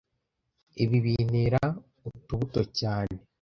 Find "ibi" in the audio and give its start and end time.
0.83-0.97